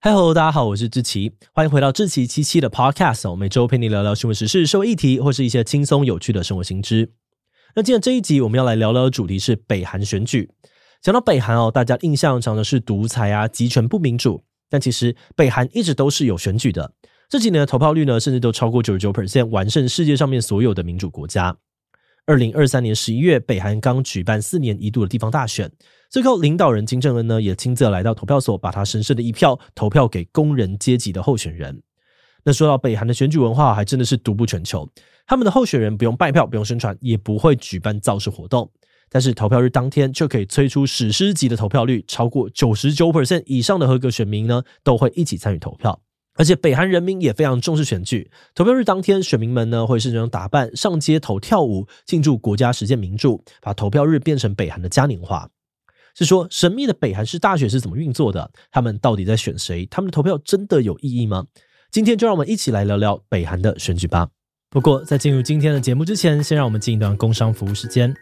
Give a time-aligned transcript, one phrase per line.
[0.00, 7.10] 嗨喽，大家好，我是志奇，欢迎回到志奇七七的 Podcast，我每周陪你聊聊新闻时事、社会议题，或是一些轻松有趣的生活新知。
[7.74, 10.52] 那今天这一集我们要来聊聊的主题是北韩选举。
[11.02, 16.92] 讲到北韩哦，大家印象常常是独裁啊、极权不民主，但其实北韩一直都是有选举的。
[17.28, 21.56] 这几年的投票率呢，甚至都超过九十九 percent，完胜世界上面所有的民主国家。
[22.28, 25.72] 二零二三年十一月，北韩刚举办四年一度的地方大选，
[26.10, 31.82] 最后领导人金正恩呢，也亲自来到投票所，把他神圣的一票投票给工人阶级的候选人。
[32.44, 34.86] 那说到北韩的选举文化，还真的是独步全球。
[35.26, 38.70] 他们的候选人不用拜票，不用宣传，也不会举办造势活动。
[39.08, 45.98] 但是投票日当天，却可以催出史诗级的投票率，超过九十九 percent 以上的合格选民呢，都会一起参与投票。
[46.38, 55.50] 而且北韩人民也非常重视选举，投票日当天，选民们呢会盛装打扮上街头跳舞，庆祝国家实现民主，把投票日变成北韩的嘉年华。
[56.14, 58.50] 是说神秘的北韩式大选是怎么运作的？
[58.70, 59.84] 他们到底在选谁？
[59.90, 61.44] 他们的投票真的有意义吗？
[61.90, 64.28] 今天就让我们一起来聊聊北韩的选举吧。
[64.70, 68.14] 不过在进入今天的节目之前，先让我们进一段工商服务时间。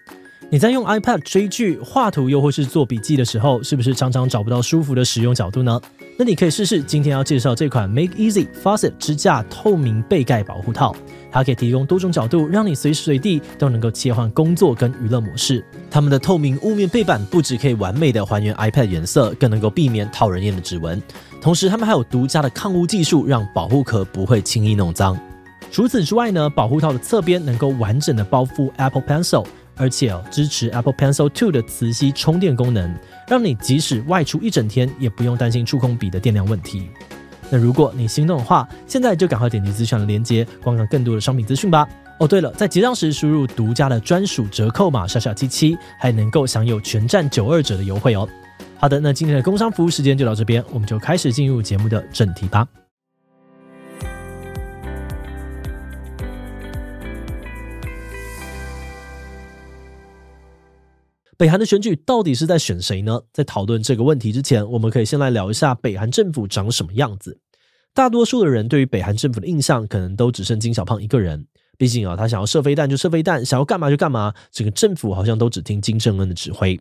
[0.48, 5.80] 你在用 iPad 追剧、画图，又或是做笔记的时候，是不是常常找不到舒服的使用角度呢？
[6.18, 10.96] 那你可以试试今天要介绍这款 Make Easy Faucet 支架透明背盖保护套，
[11.30, 15.62] 它可以提供多种角度，让你随时随地都能够切换工作跟娱乐模式。
[15.90, 21.02] 它们的透明雾面背板不只可以完美的还原 iPad 颜色，更能够避免讨人厌的指纹。
[21.38, 25.18] 同时，它们还有独家的抗污技术，让保护壳不会轻易弄脏。
[25.70, 29.44] 除此之外呢，保护套的侧边能够完整的包覆 Apple Pencil。
[29.76, 32.94] 而且哦，支持 Apple Pencil Two 的磁吸充电功能，
[33.28, 36.88] 让你即使外出一整天，也不用担心触控笔的电量问题。
[37.50, 41.86] 那如果你心动的话，现在就赶快点击资讯的链接，观看更多的商品资讯吧。
[42.18, 48.26] 哦，对了，在结账时输入独家的专属折扣码“小小七七”，还能够享有全站九二折的优惠哦。
[48.78, 52.66] 好的，那今天的工商服务时间就到这边，我们就开始进入节目的正题吧。
[61.38, 63.20] 北韩的选举到底是在选谁呢？
[63.30, 67.38] 在讨论这个问题之前，我们可以先来聊一下北韩政府长什么样子。
[67.92, 71.46] 大多数的人对于北韩政府的印象，可能都只剩金小胖一个人。
[71.76, 76.80] 毕竟啊，他想要射飞弹就射飞弹，想要干嘛就干嘛，整个政府好像都只听金正恩的指挥。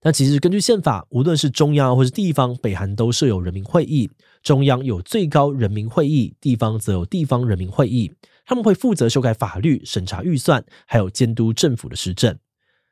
[0.00, 4.10] 但其实根据宪法，无论是中央或是地方，北韩都设有人民会议。
[4.42, 8.10] 中央有最高人民会议，地方则有地方人民会议。
[8.46, 12.34] 他们会负责修改法律、审查预算，还有监督政府的施政。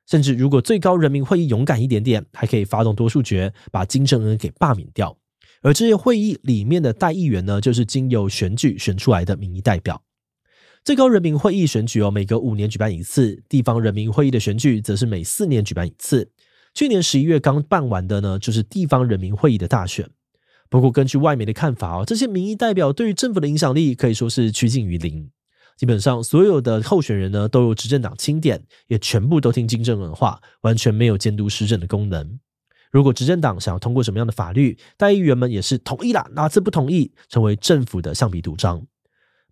[0.09, 5.17] 甚至如果最高人民会议勇敢一点点，还可以发动多数决，把金正恩给罢免掉。
[5.61, 10.03] 而这些会议里面的代议员呢，就是经由选举选出来的民意代表。
[10.85, 16.31] 最高人民会议选举哦，每隔五年举办一次；地方人民会议的选举则是每四年举办一次。
[16.73, 20.09] 去年十一月刚办完的呢，就是地方人民会议的大选。
[20.71, 25.29] 不过根据外媒的看法哦，这些民意代表对于政府的影响力可以说是趋近于零。
[25.79, 32.41] 基本上所有的候选人呢，都由执政党钦点，也全部都听金正恩的话，完全没有监督施政的功能。
[32.91, 38.85] 如果执政党想要通过什么样的法律，代议员们也是同意啦，哪次不同意，成为政府的橡皮图章。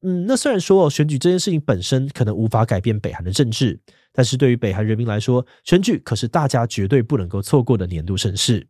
[0.03, 3.79] 嗯，那虽然说选举这件事情本身可能无法改变北韩的政治，
[4.13, 8.67] 但是对于北韩人民来说，选举可是大家绝对不能够错过的年度盛事。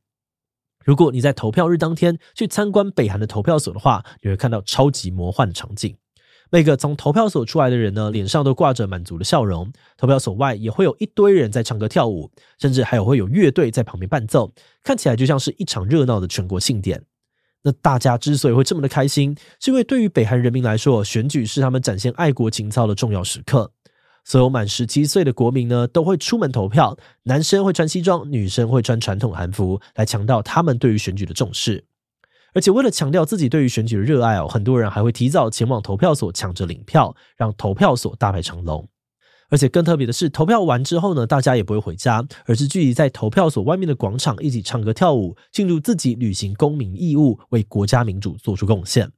[0.84, 5.96] 如果你在投票日当天去参观北韩的投票所的话，你会看到超级魔幻的场景。
[6.50, 9.72] 每个从投票所出来的人呢，脸上都挂着满足的笑容。
[9.96, 14.52] 投票所外也会有一堆人在唱歌跳舞，甚至还有会有乐队在旁边伴奏，
[14.84, 17.02] 看起来就像是一场热闹的全国庆典。
[17.62, 23.72] 那大家之所以会这么的开心，是因为对于北韩人民来说，选举是他们展现爱国情操的重要时刻。
[24.24, 31.84] 所有满十七岁的国民呢，都会出门投票，男生会穿西装，女生会穿传统韩服，来强调他们对于选举的重视。
[32.56, 38.88] 而且为了强调自己对于选举的热爱哦，很多人还会提早前往投票所抢着领票，让投票所大排长龙。
[39.50, 49.12] 而且更特别的是，投票完之后呢，大家也不会回家，而是聚集在投票所外面的广场，一起唱歌跳舞，庆祝自己履行公民义务，为国家民主做出贡献。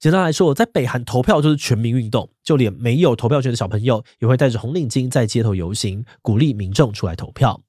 [0.00, 7.62] 简单来说，在北韩投票就是全民运动，就连没有投票权的小朋友也会戴着红领巾在街头游行，鼓励民众出来投票。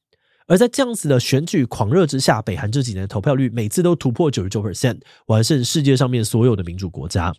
[0.47, 7.33] 而在这样子的选举狂热之下，北韩这几年的投票率每次都突破九十九 percent，完胜世界上面所有的民主国家。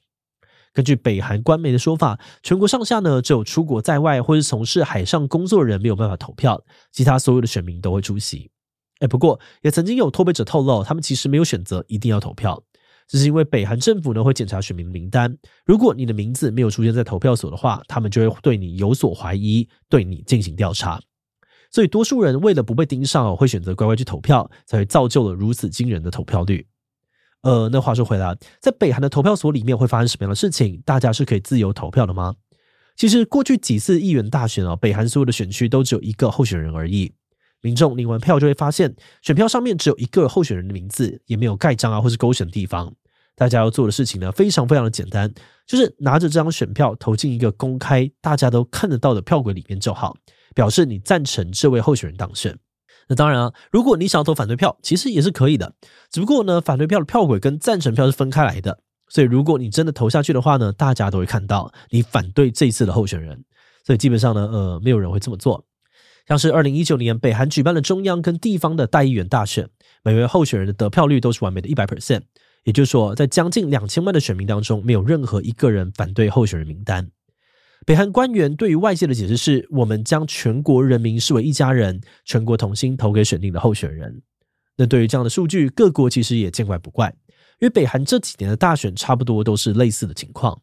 [0.72, 6.62] 根据北韩官媒的说法，全国上下呢，只有出国在外或是从事海上工作的人没有办法投票，
[6.92, 8.50] 其他所有的选民都会出席。
[8.98, 12.62] 哎，不过也曾经有脱北者透露，他们其实没有选择一定要投票，
[13.08, 21.00] 只是因为北韩政府呢会检查选民名单，如果你的名字没有出现在投票所的话，他们就会对你有所怀疑，对你进行调查。
[21.70, 26.66] 所以，多数人为了不被盯上，会选择乖乖去投票，才会造就了如此惊人的投票率。
[27.42, 30.82] 呃，那话说回来，在北韩的投票所里面会发生什么样的事情？
[30.84, 32.34] 大家是可以自由投票的吗？
[32.96, 37.12] 其实过去几次议员大选啊，北韩所有的选区都只有一个候选人而已。
[37.60, 42.94] 民众领完票就会发现，选票上面只有一个候选人的名字，也没有盖章啊，或是勾选的地方。
[43.34, 45.32] 大家要做的事情呢，非常非常的简单，
[45.66, 50.16] 就是拿着这张选票投进一个公开、大家都看得到的票匭里面就好，
[50.56, 52.58] 表示你赞成这位候选人当选。
[53.08, 55.74] 那当然啊，如果你想要投反对票，其实也是可以的。
[56.10, 63.44] 只不过呢，反对票的票轨跟赞成票是分开来的，所以如果你真的投下去的话呢，大家都会看到你反对这一次的候选人。
[63.84, 65.64] 所以基本上呢，呃，没有人会这么做。
[66.26, 69.68] 像是二零一九年北韩举办了中央跟地方的代议员大选，
[70.02, 72.22] 每位候选人的得票率都是完美的一百 percent，
[72.64, 77.08] 也就是说，在将近两千万的选民当中，没有任何一个人反对候选人名单。
[77.84, 84.22] 北韩官员对于外界的解释是：我们将全国人民视为一家人，全国同心投给选定的候选人。
[84.76, 87.08] 那对于这样的数据，各国其实也见怪不怪，
[87.60, 90.60] 因为北韩这几年的大选差不多都是类似的情况。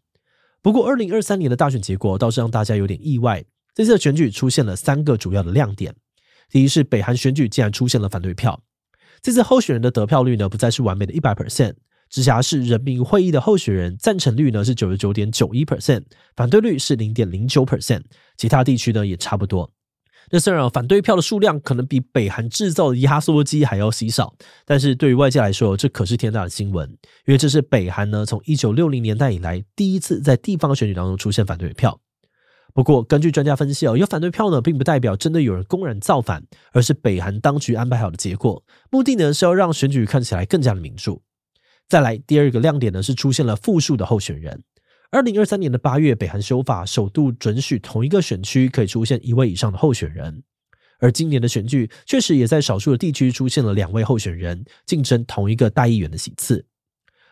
[0.62, 3.44] 不过，二零二三年的大选结果倒是让大家有点意外。
[3.74, 5.96] 这次的选举出现了三个主要的亮点：
[6.50, 8.62] 第一是北韩选举竟然出现了反对票，
[9.22, 11.76] 这次候选人的得票率呢不再是完美的一百 percent。
[12.14, 16.04] 直辖市人民会议的候选人赞成率呢是九十九点九一 percent，
[16.36, 18.04] 反对率是零点零九 percent，
[18.38, 19.72] 其他地区呢也差不多。
[20.30, 26.88] 那虽然反对票的数量可能比北韩制造的压缩机还要稀少，但是对于外界来说，这可是天大的新闻，
[27.26, 32.00] 因为这是北韩呢从一九六零年代以来第一次在地方选举当中出现反对票。
[32.76, 36.44] 不过，根据专家分析哦，有反对票呢，并不代表真的有人公然造反，
[36.74, 41.24] 而是北韩当局安排好的结果，目的呢是要让选举看起来更加的民主。
[41.94, 44.64] 再来第二个亮点呢，是出现了复数的候选人。
[45.12, 50.42] 二零二三年的八月，北韩修法，首度准许同一个选区可以出现一位以上的候选人。
[50.98, 56.66] 而今年的选举，确实也在少数的地区出现了两位候选人竞争同一个代议员的席次。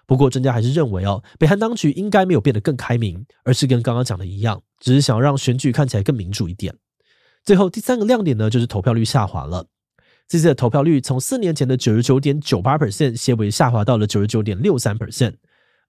[0.06, 6.76] 不过，专家还是认为哦，北韩当局应该没有变得更开明，而是跟刚刚讲的一样，只是想要让选举看起来更民主一点。
[7.44, 9.66] 最后第三个亮点呢，就是投票率下滑了。
[10.32, 15.34] 这次的投票率从四年前的九十九点九八 percent，些微下滑到了九十九点六三 percent。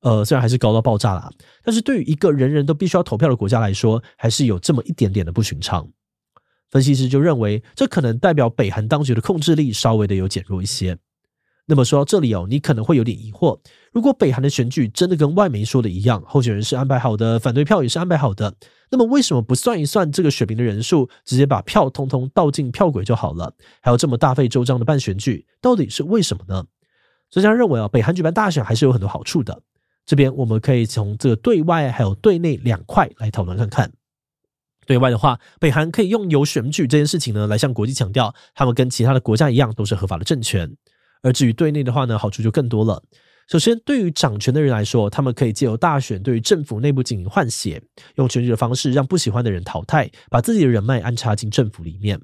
[0.01, 1.31] 呃，虽然还是高到爆炸啦，
[1.63, 5.89] 但是对于一个人人都必须要投票的国家来说，还是有这么一点点的不寻常。
[6.73, 10.99] 分析师就认为，这可能代表北韩当局的控制力稍微的有减弱一些。
[11.67, 13.59] 那么说到这里哦，你可能会有点疑惑：
[13.93, 18.55] 如果北韩的选举真的跟外媒说的一样，候选人是安排好的，反对票也是安排好的，
[18.91, 23.55] 那么为什么不算一算这个选民的人数，直接把票通通倒进票轨就好了？
[23.81, 26.65] 还要这么大费周章的办选举，到底是为什么呢？
[27.31, 29.63] 专家认为啊，北韩举办大选还是有很多好处的。
[30.05, 33.93] 这边我们可以从这个对外还有对内两块来讨论看看。
[34.85, 40.77] 对外的话，北韩可以用有选举这件事情呢，来向国际强调，他们跟其他的国家一样，都是合法的政权。
[41.23, 43.03] 而至于对内的话呢，好处就更多了。
[43.49, 47.83] 首先，对于掌权的人来说，他们可以借由大选对于政府内部进行换血，
[48.15, 52.21] 用选举的方式让不喜欢的人淘汰，把自己的人脉安插进政府里面。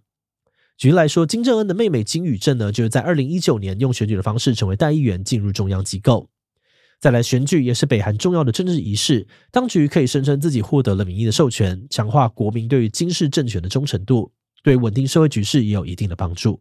[0.76, 6.30] 举例来说，金正恩的妹妹金宇正呢，就是在二零一九年用选举的方式成为代议员，进入中央机构。
[7.00, 16.60] 再来，选举也是北韩重要的政治仪式，当局可以声称自己获得了民意的授权，强化国民对于金氏政权的忠诚度，对稳定社会局势也有一定的帮助。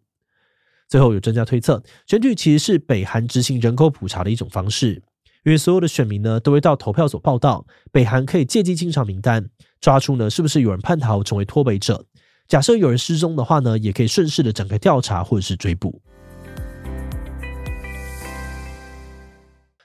[0.88, 5.02] 最后有专家推测，选举其实是北韩执行人口普查的一种方式，
[5.44, 9.50] 因为所有的选民呢都会到投票所报到，北韩可以借机清查名单，
[9.82, 12.06] 抓出呢是不是有人叛逃成为脱北者。
[12.48, 16.02] 假设有人失踪的话呢，也可以顺势的展开调查或者是追捕。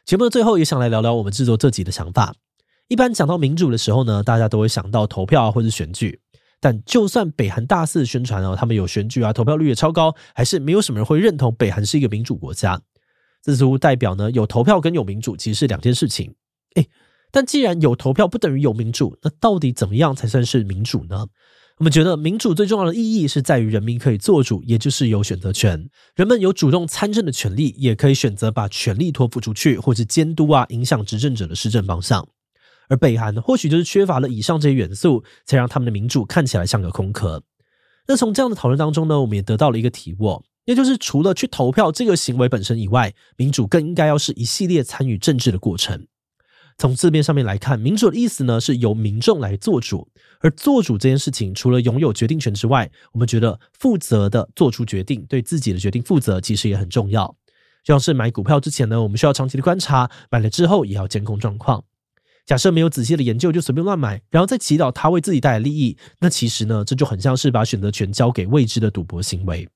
[0.05, 2.35] 节目的最后也想来聊聊我们制作这集的想法。
[2.89, 6.21] 一般讲到民主的时候呢，大家都会想到投票或者选举。
[6.63, 12.81] 但就算北韩大肆宣传哦，他们有选举啊，投票率也超高，还是没有什么人会认同北韩是一个民主国家。
[13.43, 16.37] 这似乎代表呢，有投票跟有民主其实是两件事情。
[16.77, 16.89] 诶，
[17.33, 21.27] 但既然有投票不等于有民主，那到底怎么样才算是民主呢？
[21.79, 32.29] 我们觉得民主最重要的意义是在于人民可以做主，也就是有选择权，人们有主动参政的权利，也可以选择把权力托付出去，或是监督啊，影响执政者的施政方向。
[32.89, 37.43] 而北韩或许就是缺乏了以上这些元素，才让他们的民主看起来像个空壳。
[38.09, 46.07] 那从这样的讨论当中呢，我们也得到了一个体悟，也就是除了去投票这个行为本身以外，民主更应该要是一系列参与政治的过程。
[46.79, 50.09] 从字面上面来看，民主的意思呢是由民众来做主，
[50.41, 57.37] 而做主这件事情，除了拥有决定权之外，我们觉得负责的做出决定，对自己的决定负责，其实也很重要。
[57.85, 61.85] 就像是买股票之前呢，我们需要长期的观察，买了之后也要监控状况。
[62.53, 69.67] 假设没有仔细的研究就随便乱买，然后再祈祷它为自己带来利益，那其实呢，这就很像是把选择权交给未知的赌博行为。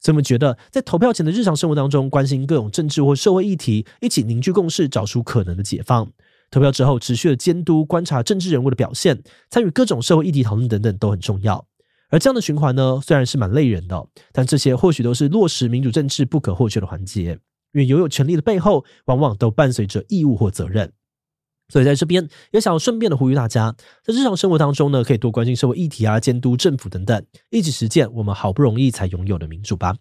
[0.00, 6.10] 所以我们觉得，在投票前的日常生活当中，关心各种政治或社会议题，一起凝聚共识，找出可能的解放。
[6.50, 11.66] 投票之后，持续的监督、观察政治人物的表现，参与各种社会议题讨论等等，都很重要。
[12.08, 17.38] 而这样的循环呢，虽然是蛮累人的，但这些或许都是落实民主政治不可或缺的环节。
[17.74, 20.90] 因为拥有权力的背后，往往都伴随着义务或责任。
[21.68, 29.96] 所以在这边也想要顺便的呼吁大家，在日常生活当中呢，可以多关心社会议题啊，监督政府等等，一起实践我们好不容易才拥有的民主吧。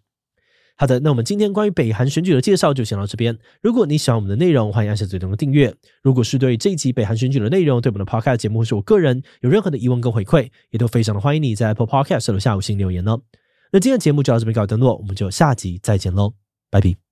[0.77, 3.38] 好的，那我们今天关于北韩选举的介绍就先到这边。
[3.62, 5.74] 如果你喜欢我们的内容，欢迎按下最终的订阅。
[6.03, 13.22] 如果是对这一集北韩选举的内容，对我们的 Podcast 节目或是我个人有任何的疑问跟回馈，也都非常的欢迎你在 Apple Podcast 留下五星留言哦。
[13.72, 16.34] 那今天的节目就到这边告一段落，我们就下集再见喽，
[16.69, 17.04] 拜拜。